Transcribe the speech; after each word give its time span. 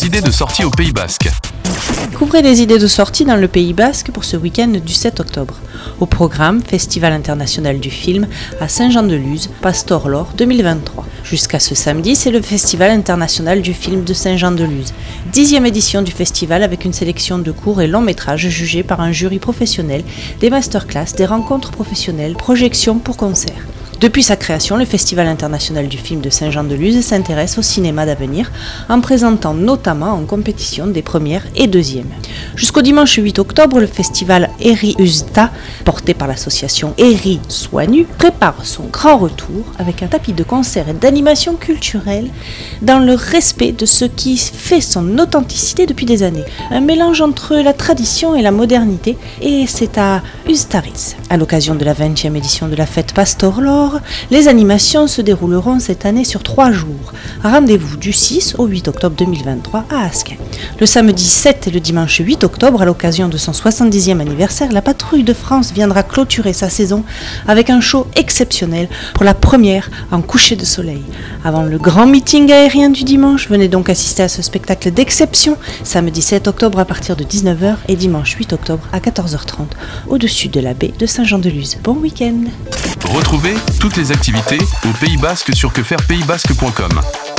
idées 0.00 0.22
de 0.22 0.30
sortie 0.30 0.64
au 0.64 0.70
Pays 0.70 0.90
Basque. 0.90 1.28
Couvrez 2.14 2.40
les 2.40 2.62
idées 2.62 2.78
de 2.78 2.86
sortie 2.86 3.26
dans 3.26 3.36
le 3.36 3.46
Pays 3.46 3.74
Basque 3.74 4.10
pour 4.10 4.24
ce 4.24 4.38
week-end 4.38 4.68
du 4.68 4.94
7 4.94 5.20
octobre. 5.20 5.56
Au 6.00 6.06
programme, 6.06 6.62
Festival 6.62 7.12
international 7.12 7.78
du 7.78 7.90
film 7.90 8.26
à 8.58 8.68
Saint-Jean-de-Luz, 8.68 9.50
Pastor 9.60 10.08
Lore 10.08 10.32
2023. 10.38 11.04
Jusqu'à 11.24 11.60
ce 11.60 11.74
samedi, 11.74 12.16
c'est 12.16 12.30
le 12.30 12.40
Festival 12.40 12.90
international 12.90 13.60
du 13.60 13.74
film 13.74 14.02
de 14.02 14.14
Saint-Jean-de-Luz. 14.14 14.94
Dixième 15.30 15.66
édition 15.66 16.00
du 16.00 16.12
festival 16.12 16.62
avec 16.62 16.86
une 16.86 16.94
sélection 16.94 17.38
de 17.38 17.52
courts 17.52 17.82
et 17.82 17.86
longs 17.86 18.00
métrages 18.00 18.48
jugés 18.48 18.82
par 18.82 19.02
un 19.02 19.12
jury 19.12 19.40
professionnel, 19.40 20.04
des 20.40 20.48
masterclass, 20.48 21.14
des 21.16 21.26
rencontres 21.26 21.70
professionnelles, 21.70 22.34
projections 22.34 22.98
pour 22.98 23.18
concerts. 23.18 23.66
Depuis 24.02 24.24
sa 24.24 24.34
création, 24.34 24.76
le 24.76 24.84
Festival 24.84 25.28
international 25.28 25.86
du 25.86 25.96
film 25.96 26.20
de 26.20 26.28
Saint-Jean-de-Luz 26.28 27.04
s'intéresse 27.04 27.56
au 27.56 27.62
cinéma 27.62 28.04
d'avenir 28.04 28.50
en 28.88 29.00
présentant 29.00 29.54
notamment 29.54 30.10
en 30.10 30.24
compétition 30.24 30.88
des 30.88 31.02
premières 31.02 31.46
et 31.54 31.68
deuxièmes. 31.68 32.10
Jusqu'au 32.56 32.82
dimanche 32.82 33.14
8 33.14 33.38
octobre, 33.38 33.78
le 33.78 33.86
festival 33.86 34.50
Eri 34.60 34.96
Usta, 34.98 35.52
porté 35.84 36.14
par 36.14 36.26
l'association 36.26 36.94
Eri 36.98 37.38
Soignu, 37.46 38.04
prépare 38.18 38.66
son 38.66 38.84
grand 38.84 39.18
retour 39.18 39.64
avec 39.78 40.02
un 40.02 40.08
tapis 40.08 40.32
de 40.32 40.42
concerts 40.42 40.88
et 40.88 40.94
d'animation 40.94 41.54
culturelle 41.54 42.28
dans 42.82 42.98
le 42.98 43.14
respect 43.14 43.70
de 43.70 43.86
ce 43.86 44.04
qui 44.04 44.36
fait 44.36 44.80
son 44.80 45.16
authenticité 45.18 45.86
depuis 45.86 46.06
des 46.06 46.24
années. 46.24 46.44
Un 46.72 46.80
mélange 46.80 47.20
entre 47.20 47.54
la 47.54 47.72
tradition 47.72 48.34
et 48.34 48.42
la 48.42 48.50
modernité, 48.50 49.16
et 49.40 49.68
c'est 49.68 49.96
à 49.96 50.22
Ustaritz. 50.48 51.14
À 51.30 51.36
l'occasion 51.36 51.76
de 51.76 51.84
la 51.84 51.94
20e 51.94 52.34
édition 52.34 52.66
de 52.66 52.74
la 52.74 52.86
fête 52.86 53.14
Pastor 53.14 53.60
Lore, 53.60 53.91
les 54.30 54.48
animations 54.48 55.06
se 55.06 55.22
dérouleront 55.22 55.80
cette 55.80 56.06
année 56.06 56.24
sur 56.24 56.42
trois 56.42 56.72
jours. 56.72 57.12
Rendez-vous 57.42 57.96
du 57.96 58.12
6 58.12 58.56
au 58.58 58.66
8 58.66 58.88
octobre 58.88 59.16
2023 59.16 59.84
à 59.90 60.04
Asquin. 60.06 60.36
Le 60.80 60.86
samedi 60.86 61.24
7 61.24 61.68
et 61.68 61.70
le 61.70 61.80
dimanche 61.80 62.18
8 62.18 62.44
octobre, 62.44 62.82
à 62.82 62.84
l'occasion 62.84 63.28
de 63.28 63.36
son 63.36 63.52
70e 63.52 64.20
anniversaire, 64.20 64.72
la 64.72 64.82
Patrouille 64.82 65.24
de 65.24 65.34
France 65.34 65.72
viendra 65.72 66.02
clôturer 66.02 66.52
sa 66.52 66.68
saison 66.68 67.04
avec 67.46 67.70
un 67.70 67.80
show 67.80 68.06
exceptionnel 68.16 68.88
pour 69.14 69.24
la 69.24 69.34
première 69.34 69.90
en 70.10 70.22
coucher 70.22 70.56
de 70.56 70.64
soleil. 70.64 71.02
Avant 71.44 71.62
le 71.62 71.78
grand 71.78 72.06
meeting 72.06 72.50
aérien 72.52 72.90
du 72.90 73.04
dimanche, 73.04 73.48
venez 73.48 73.68
donc 73.68 73.88
assister 73.88 74.22
à 74.22 74.28
ce 74.28 74.42
spectacle 74.42 74.90
d'exception 74.90 75.56
samedi 75.84 76.22
7 76.22 76.48
octobre 76.48 76.78
à 76.78 76.84
partir 76.84 77.16
de 77.16 77.24
19h 77.24 77.76
et 77.88 77.96
dimanche 77.96 78.34
8 78.34 78.52
octobre 78.52 78.84
à 78.92 79.00
14h30 79.00 79.66
au-dessus 80.08 80.48
de 80.48 80.60
la 80.60 80.74
baie 80.74 80.92
de 80.98 81.06
Saint-Jean-de-Luz. 81.06 81.78
Bon 81.82 81.94
week-end 81.94 82.44
Retrouvez 83.04 83.54
toutes 83.80 83.96
les 83.96 84.12
activités 84.12 84.58
au 84.88 84.92
Pays 85.00 85.16
Basque 85.16 85.54
sur 85.54 85.72
quefairepaysbasque.com. 85.72 87.31